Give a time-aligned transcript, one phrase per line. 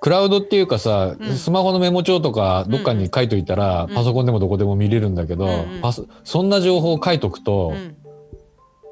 [0.00, 1.36] クラウドっていうかさ、うん。
[1.36, 3.94] スマホのメモ帳とかどっかに書いといたら、うん。
[3.94, 5.80] パソコンでもどこでも見れるんだけど、うんうん。
[5.80, 7.96] パソそんな情報を書いとくと、うん。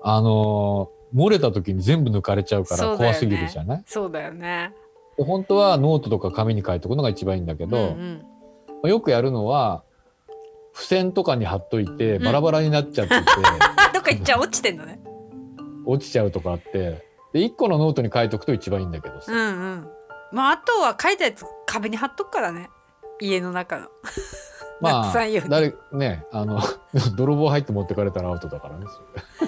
[0.02, 4.74] あのー漏れた時に全部抜かれちゃうから怖すぎるじゃない、そうだよね。
[5.16, 8.24] で本当はノートとか紙に書いとくのが一番いいんだけど、うんうん。
[8.66, 9.84] まあよくやるのは
[10.74, 12.24] 付箋とかに貼っといてうん。
[12.24, 14.40] バラバラになっちゃってて、あ どっか行っちゃう？
[14.40, 15.00] 落ちてんのね。
[15.86, 19.42] 落ちちゃうとかあってで1個のノートに書いとくと一番いいんだけどさ、うんう
[19.76, 19.88] ん
[20.36, 22.68] まああとは書いたやつ壁に貼っとくからね。
[23.22, 23.86] 家の中の。
[24.82, 25.14] まあ
[25.48, 26.60] 誰ねあの
[27.16, 28.84] 泥棒入って持ってかれたらアウトだからね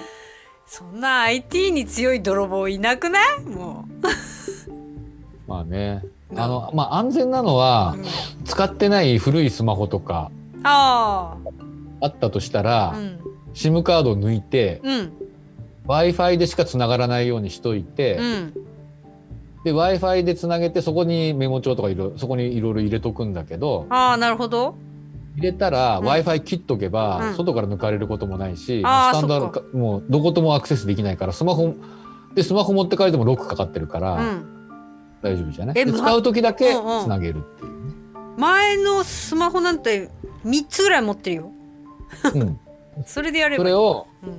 [0.65, 3.41] そんな IT に強い泥棒いなくない？
[3.41, 3.85] も
[5.47, 6.03] まあね。
[6.31, 8.05] うんあのまあ安全なのはう、うん。
[8.45, 10.31] 使ってない古いスマホとか
[10.63, 11.37] あ
[12.01, 12.05] あ。
[12.07, 13.19] ったとしたら、あうん。
[13.53, 15.13] SIM カードを抜いてうん。
[15.85, 18.53] W i f i でしかつながらないようにしといて、うん
[19.69, 24.75] で w i f i でつなげてそこにメモ帳とかいろそこにいろいろ入れとくんだけどああなるほど。
[25.35, 26.05] 入れたらうん。
[26.05, 27.35] W i f i 切っとけば、うん。
[27.35, 31.75] 外から抜かれることもないし、あースタンドもうどこともアクセスできないからスマホ
[32.35, 34.45] でスマホ持って帰ってもロックかかってるから、うん。
[35.21, 35.75] 大丈夫じゃない？
[35.75, 37.03] で使う時だけうんうん。
[37.05, 37.93] つなげるっていうね。
[38.37, 40.09] 前のスマホなんて
[40.45, 41.51] 3つぐらい持ってるよ。
[42.33, 42.59] うん。
[43.05, 44.29] それでやればそれをうん。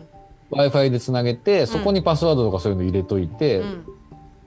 [0.51, 3.85] W i f i でつなげてそこにパスワードとかそういうの入れといて、うん。
[3.85, 3.91] で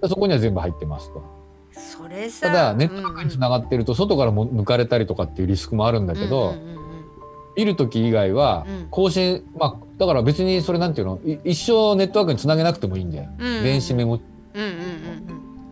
[0.08, 1.24] そこには全部入ってますと。
[1.72, 6.78] それさただネットワークにつながってると外からも抜かれたりとかっていうリスクもあるんだけど、うんうんうん。
[6.78, 6.84] うん
[7.56, 8.88] 見る時以外はうん。
[8.90, 14.20] 更新、まあだから別にそれなんていうのい一生ネットワークにつなげなくてもいいんだよ、うんうん電子メモ。
[14.56, 14.76] うんうんうん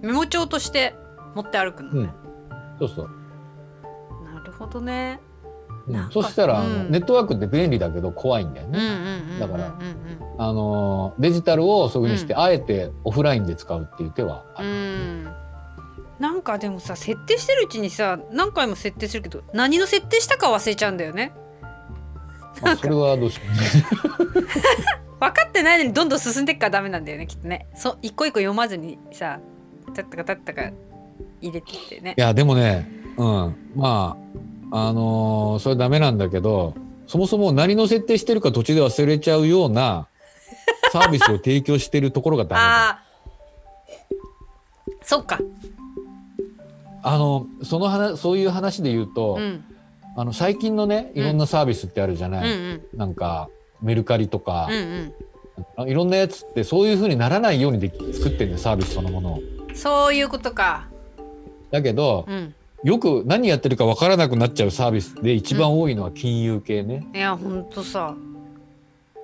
[0.03, 0.07] うん。
[0.07, 0.93] メモ帳として
[1.33, 2.09] 持って歩くのね、
[2.77, 3.09] そうそう、
[4.31, 5.19] なるほどね
[6.11, 8.79] そしたら、ネットワークって便利だけど怖いんだよね、
[9.39, 9.75] だからうん
[10.37, 15.27] あのーデジタルをそういうふうにして、うんあえてオフラインで使うっていう手はあうる、ん
[16.19, 21.33] なんかでもさ設定してるうちにさ何回も設定するけど何の設定したか忘れちゃうんだよね
[22.61, 24.47] まあ、それはどうしようね
[25.19, 29.39] 分かってないのにどんどん進んでっからダメなんだよねきっとねそう一個一個読まずにさ
[29.95, 30.71] たったかたったか
[31.41, 32.87] 入れてってねいやでもね
[33.17, 34.17] うんまあ
[34.71, 36.73] あのーそれはダメなんだけど
[37.07, 40.07] そもそも何の設定してるか途中で忘れちゃうような
[40.91, 42.67] サービスを提供してるところがダメだ。
[42.67, 43.01] ああ
[45.03, 45.39] そっか。
[47.03, 49.63] あのその話そういう話で言うと、うん。
[50.15, 52.33] あの最近のねいろんなサービスってあるじゃうん。
[52.33, 52.81] ない、うん。
[52.95, 53.49] なんか
[53.81, 55.13] メルカリとかう、ん
[55.77, 59.39] あいろんなやつってそういう風にならないようにでき作ってるんだよサービスそのものを。
[59.39, 60.87] うんそういうことか。
[61.71, 67.07] だけど、うんよく何やってるかわからなくなっちゃうサービスで一番多いのは金融系ね。
[67.13, 68.15] いやほんとさ。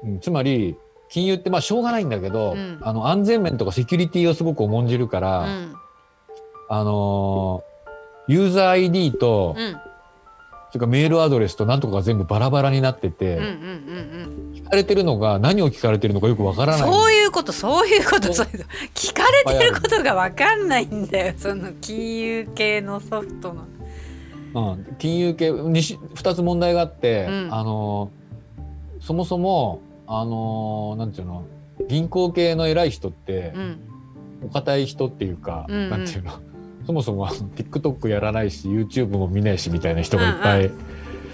[0.04, 0.20] うん。
[0.20, 0.76] つまり
[1.10, 2.80] 金融ってまあしょうがないんだけど、うん。
[2.82, 5.76] あの安全面とかセキュリティをすごく重んじるかうら、ん。
[6.70, 7.78] あのー
[8.30, 9.78] ユーザー ID と、うん
[10.78, 16.90] それからメールアドレスとなんとかが全部バラバラになってて、うんうんうん聞かれてるのが何を聞かれてるのかよくわからうんない。
[16.90, 18.70] そういうことそういうことそそういうこと。
[18.94, 23.54] 聞かれてることが分かんないんだよその金融系のソフト
[24.54, 24.74] の。
[24.74, 27.54] うん、金融系にし2つ問題があって、うん。
[27.54, 28.12] あの
[29.00, 31.46] そもそもあのなんていうの
[31.88, 33.80] 銀行系の偉い人ってうん。
[34.44, 35.90] お堅い人っていうか、うんうん。
[35.92, 36.34] なんていうの
[36.88, 40.72] そもそも TikTok やらないし YouTube も見ないしみたいな人がいっぱい、う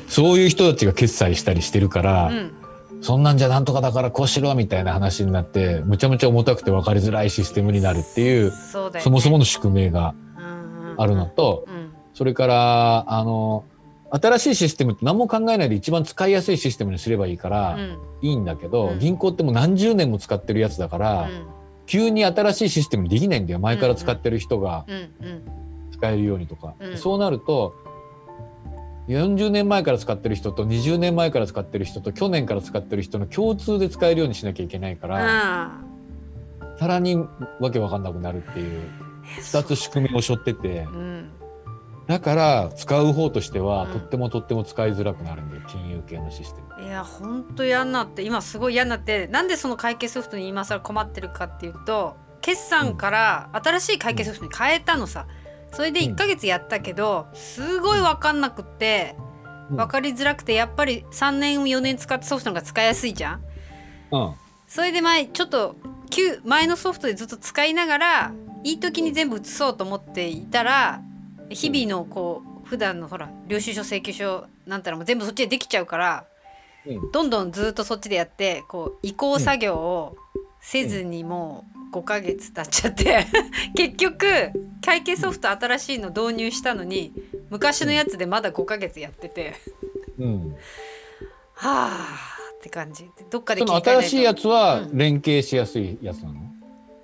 [0.07, 2.53] そういう人たちが決済したりしてるから、うん。
[3.01, 8.51] そんなんじゃなんとかだからこうしろみたいな話になってむちゃむちゃ重たくて分かりづらいシステムになるっていうね。
[9.01, 11.93] そもそもの宿命がうんうんあるのと、うん。
[12.15, 13.65] それからあの
[14.09, 17.97] 新しいシステムって何も考えないで一番使いやすいシステムにすればいいからうん。
[18.23, 18.99] いいんだけど、うん。
[18.99, 21.29] 銀行ってもう何十年も使ってるやつだから、
[21.85, 23.59] 急に新しいシステムにできないんだよ。
[23.59, 24.85] 前から使ってる人が
[25.91, 26.97] 使えるようにとか、うん。
[26.97, 27.75] そうなると
[29.07, 35.81] 40年前から使ってる人と20年前から使ってる人と去年から使ってる人の共通で使えるようにしなきゃいけないかうんら、あ
[36.79, 37.17] さらに
[37.59, 38.81] わけわかんなくなるっていう
[39.41, 40.87] 2つ仕組みを背負ってて。
[40.93, 41.29] うん
[42.07, 43.91] だから使う方としては、うん。
[43.93, 46.83] とってもとっても使いづらくなるんだよ金融系のシステム。
[46.83, 55.27] いやほんと嫌になって今すごい嫌になってなんでその会計ソフトに今更困ってるかっていうと決算から新しい会計ソフトに変えたのさ。
[55.71, 59.15] それで1ヶ月やったけどすごい分かんなくって
[59.71, 59.77] うん。
[59.77, 63.41] 分かりづらくてやっぱり3年4年使ったソフトの方が使いやすいじゃん。
[64.11, 64.33] うん。
[64.67, 65.75] それで前ちょっと
[66.09, 68.33] 旧前のソフトでずっと使いながら
[68.63, 71.01] いい時に全部移そうと思っていたら
[71.53, 76.25] 日々のこう普段のほら領収書請求書なんたらも全部そっちでできちゃうから
[76.85, 77.11] うん。
[77.11, 80.15] どんどんずっとそっちでやってこう移行作業を
[80.61, 83.25] せずにもう5ヶ月経っちゃって
[83.75, 84.25] 結局
[84.83, 87.13] 会計ソフト新しいの導入したのに
[87.49, 89.55] 昔のやつでまだ5ヶ月やってて。
[90.19, 90.55] うん、
[91.53, 92.17] はあ
[92.55, 93.03] って感じ。
[93.17, 94.97] でどっかでその新しいやつはうん。
[94.97, 96.35] 連携しやすいやつなの、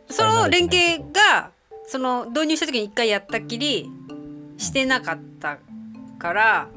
[0.09, 1.51] その連携が
[1.87, 3.89] その導入した時に一回やったきり
[4.59, 5.57] してなかった
[6.19, 6.67] から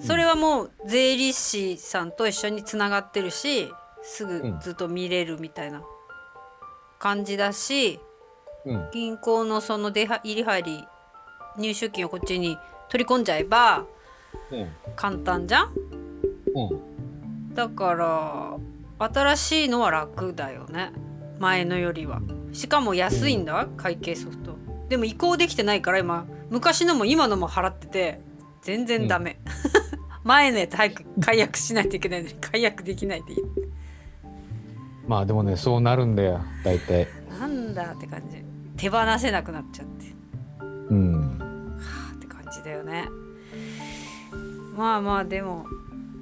[0.00, 3.72] それはもう税理士さんと一緒につながってるし
[4.02, 5.82] すぐずっと見れるみたいな
[6.98, 8.00] 感じだし
[8.66, 8.90] うん。
[8.92, 10.84] 銀行のその出は入り入り
[11.56, 12.58] 入出金をこっちに
[12.90, 13.86] 取り込んじゃえば
[14.50, 14.68] うん。
[14.96, 15.72] 簡単じゃん？
[16.54, 17.54] うん。
[17.54, 18.56] だから
[18.98, 20.92] 新しいのは楽だよね。
[21.38, 22.20] 前のよりは。
[22.52, 24.56] しかも安いんだ、会計ソフト。
[24.88, 28.20] でも移行できてないから今昔のも今のも払ってて
[28.62, 29.38] 全然ダメ、
[30.24, 33.38] 前のやつ早く解約しないといけないのに解約できないでいい
[35.10, 37.08] まあでもねそうなるんだよ大体。
[37.40, 38.44] なんだって感じ。
[38.76, 40.06] 手放せなくなっちゃって。
[40.60, 41.34] うん。
[42.14, 43.08] って感じだよね。
[44.76, 45.66] まあまあでも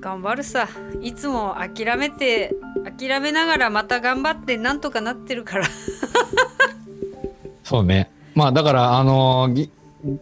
[0.01, 0.69] 頑張るさ。
[1.03, 2.55] いつも諦めて
[2.99, 5.67] 諦めながらまた頑張ってなんとかなってるから。
[7.65, 8.11] そうね。
[8.35, 9.71] まあだからあのぎ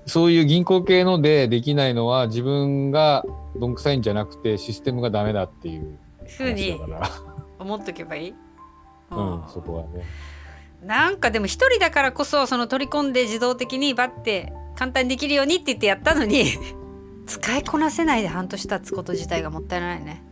[0.07, 3.25] そういう銀行系のでできないのは自分が
[3.59, 5.99] どんくさいんじゃなくてシステムがダメだっていう
[6.29, 6.79] ふうに
[7.59, 8.35] 思っとけばいい、
[9.11, 9.45] うん。
[9.49, 10.05] そこはね。
[10.83, 16.47] なんかでも一人だからこそその取り込んで自動的にバッて簡単にできるようにって言ってやったのに
[17.27, 20.23] 使いこなせないで半年経つこと自体がもったいないね。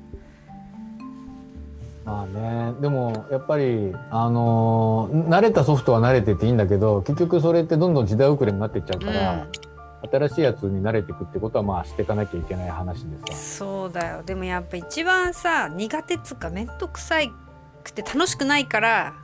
[2.04, 9.46] まあねでもやっぱりあのー慣れたソフトは慣れてていいんだけど結局それってどんどん時代遅れになってっちゃうから、
[10.12, 14.22] 新しいやつに慣れていくってことはまあしていかなきゃいけない話でさそうだよ。
[14.22, 17.32] でもやっぱ一番さ苦手っつうか面倒くさい
[17.82, 19.14] くて楽しくないから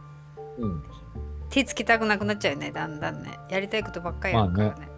[0.58, 0.82] うん。
[1.50, 3.38] 手つけたくなくなっちゃうよねだんだんね。
[3.50, 4.88] やりたいことばっかりやるからね。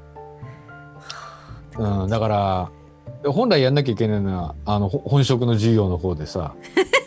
[1.79, 2.71] うん、だから
[3.31, 6.55] 本来やんなきゃいけないのはあのほ本職の授業の方でさ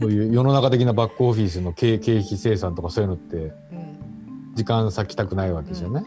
[0.00, 4.52] そういう世の中的なバックオフィスの経 経費生産とかそういうのってうん。
[4.54, 6.04] 時間割きたくないわけじゃない、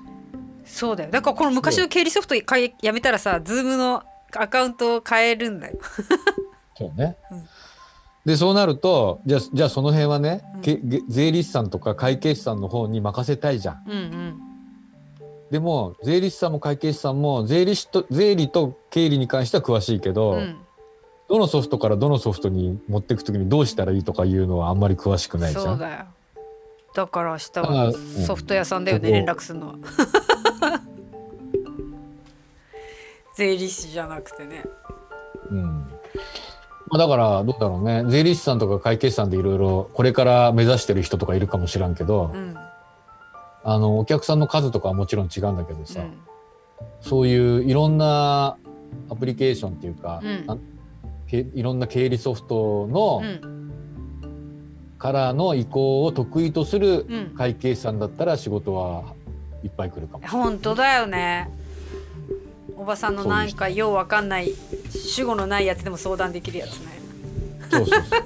[0.66, 1.12] そうだよ。
[1.12, 4.04] だからこの昔の経理ソフトやめたらさズームの
[4.36, 5.78] アカウントを変えるんだよ。
[6.76, 7.16] そうね。
[7.32, 7.44] うん。
[8.26, 11.04] でそうなるとじゃあじゃあその辺はね、うん。
[11.08, 13.84] 税理士さんとか会計士さんの方に任せたいじゃん。
[13.86, 14.40] うんうん。
[15.52, 20.58] でも税理士さんも会計士さんも税理士と税理と経理に関しては詳しいけど、うん
[21.30, 25.64] どのソフトからどのソフトに持っていくときにどうしたらいいとかいうのはあんまり詳しくないじゃん。
[25.64, 26.06] そうだよ。
[26.96, 27.94] だから明日あはうん。
[27.94, 29.14] ソフト屋さんだよねそこ。
[29.14, 29.68] 連絡するの。
[29.68, 29.76] は
[33.38, 34.64] 税理士じゃなくてね。
[35.52, 35.64] うん。
[36.88, 38.04] まあ、だからどうだろうね。
[38.08, 42.56] 税理士さんとか会計士さんでいろいろこれから目指してる人とかいるかもしらんけど、うん。
[43.64, 46.18] あのお客さんの数とかはもちろん違うんだけどさ、うん。
[47.02, 48.58] そういういろんな
[49.12, 50.79] アプリケーションっていうか、うん
[51.38, 53.60] いろんな経理ソフトの、うん。
[54.98, 57.36] からの移行を得意とするうん。
[57.36, 59.16] 会計士さんだったら仕事は
[59.64, 60.28] いっぱい来るかも。
[60.28, 61.50] 本当だよね。
[62.76, 64.54] おばさんのなんかようわかんない
[64.90, 67.00] 主語のないやつでも相談できるやつね。
[67.70, 68.22] そうそうそう。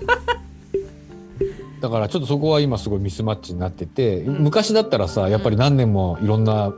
[1.81, 4.43] だからちょっとそこは今すごいミスマッチになってて、うん。
[4.43, 6.71] 昔だったらさやっぱり何年もいろんな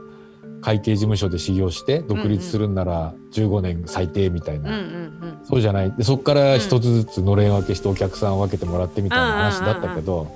[0.66, 5.92] 会計事務所で修行して独立するんなら15年最低みたいな、うんうんそうじゃない。
[5.92, 10.26] でそこから一つずつのれん分けしてお客さんを分けてもらってみたいな話だったけど、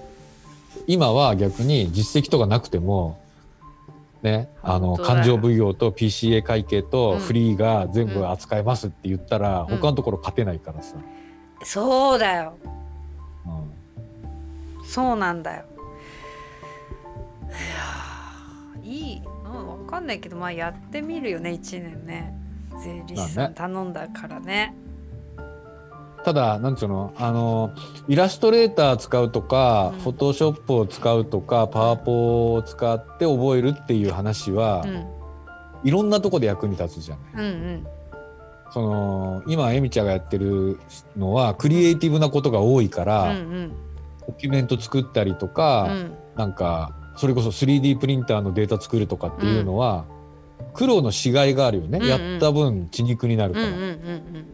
[0.87, 3.21] 今は逆に実績とかなくても
[4.23, 7.19] ねあの勘定奉行と PCA 会計とうん。
[7.19, 9.79] フリーが全部扱えますって言ったら、うん。
[9.79, 10.95] 他のところ勝てないからさ。
[10.95, 11.03] うん
[11.65, 12.57] そうだよ。
[13.45, 14.87] うん。
[14.87, 15.65] そうなんだよ。
[17.49, 19.23] いやーいい
[19.53, 22.35] うんわかんないけどまあやってみるよね1年ね。
[22.83, 24.75] 税理士さん頼んだからね。
[26.25, 27.71] ただなんつうのあの
[28.07, 30.01] イラストレーター使うとか、うん。
[30.01, 35.07] フォトショップを使うとかパワポを使って覚えるっていう話は、うん。
[35.83, 37.47] いろんなとこで役に立つじゃない。
[37.47, 37.87] うんうん。
[38.73, 40.79] その今エミちゃんがやってる
[41.17, 43.73] のはクリエイティブなことが多いかうんら、うん。
[44.27, 46.15] ドキュメント作ったりとうか、ん。
[46.37, 50.07] なんかそれこそ 3D プリンターのデータ作るとかっていうのは、
[50.73, 52.09] 苦労のしがいがあるよね、うんうん。
[52.09, 53.67] やった分血肉になるから。
[53.67, 54.47] うんうんうんうん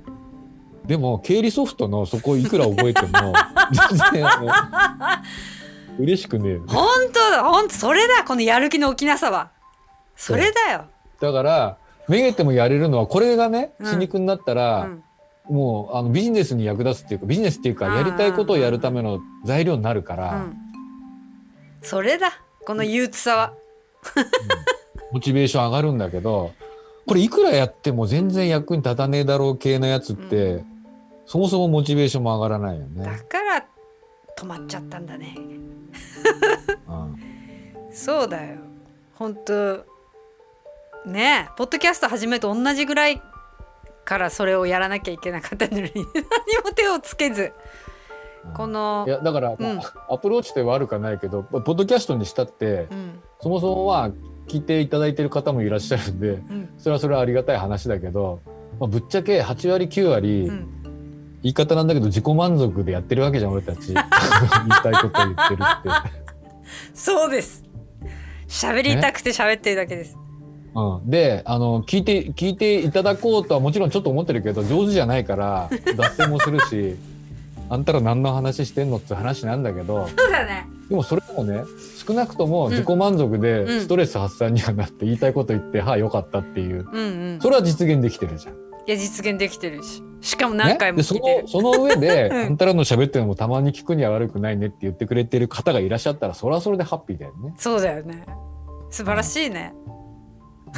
[0.86, 3.08] でも経理ソフトのそこいくら覚えても
[3.90, 4.40] 全然あ
[5.98, 7.30] の嬉しくねえ本当？
[7.32, 7.74] だ本当？
[7.74, 9.50] それだこのやる気の起きなさは。
[10.14, 10.84] それだよ、
[11.20, 13.90] だからめげてもやれるのはこれがねうん。
[13.90, 15.02] 血肉になったうら、ん、
[15.50, 20.56] もうあのビジネスに役立つっていうかビジネスっていうかうんやりたいことをやるための材料になるから、うん、
[21.82, 22.30] それだ
[22.66, 23.54] この憂鬱さは。
[25.12, 26.52] モチベーション上がるんだけど
[27.06, 30.66] これいくらやっても全然役に立たねえだろう系のやつって、う
[31.26, 33.18] そもそもモチベーションも上がらないよだね。
[33.28, 33.64] から
[34.36, 35.36] 止まっちゃったんだね。
[36.88, 37.16] うん。
[37.92, 38.56] そうだよ。
[39.14, 39.86] 本当
[41.06, 43.22] ねえポッドキャスト始めと同じぐらい
[44.04, 46.04] からそれをやらなきゃいけなかったのに何
[46.64, 47.52] も手をつけず
[48.54, 53.20] このいやだから、まあアプローチで悪くはないけどポッドキャストにしたってうん。
[53.40, 54.10] そもそもは
[54.48, 56.68] 聞いていただいてる方もいらっしゃるんでうん。
[56.78, 58.40] それはそれはありがたい話だけど、
[58.78, 60.76] まあ、ぶっちゃけ8割9割、うん。
[61.42, 63.92] 言い方なんだけど自己満足でやってるわけじゃん俺たち。
[63.94, 63.96] 言い
[64.82, 65.90] たいこと言ってるって。
[66.94, 67.64] そうです。
[68.48, 70.16] 喋りたくて喋ってるだけです。
[70.74, 76.96] うん、であの聞いて聞いていただこうとはもちろんちょっと思ってるけど上手じゃないから脱線もするし
[77.68, 80.66] あんたら何の話してんのって話なんだけどそうだね。
[80.88, 81.64] でもそれでもね
[82.06, 83.40] 少なくとも自己満足うん。
[83.40, 86.88] でストレス発散にはなって言いたいこと言って、はあよかったっていう。
[86.90, 87.38] うんうん。
[87.40, 88.54] それは実現できてるじゃん。
[88.54, 90.02] いや実現できてるし。
[90.20, 92.36] しかも何回もね、でそのその上で、 うん。
[92.36, 97.54] あんたらの喋ってるのもたまに聞くには悪くないねって言ってくれてる方がいらっしゃったらそれはそれでハッピーだよね。
[97.58, 98.24] そうだよね。
[98.90, 99.74] 素晴らしいね。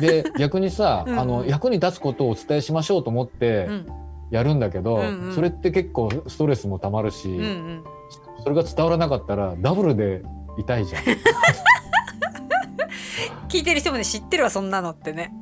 [0.00, 1.18] で逆にさうん。
[1.18, 3.86] あの役に立つことをお伝えしましょうと思ってうん
[4.30, 5.34] やるんだけど、うんうん。
[5.34, 7.84] それって結構ストレスもたまるし、うんうん。
[8.42, 10.22] それが伝わらなかったらダブルで
[10.58, 11.02] 痛いじゃん。
[13.48, 15.32] 聞いてる人もね知ってるわそんなのってね